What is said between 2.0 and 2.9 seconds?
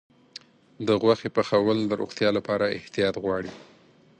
روغتیا لپاره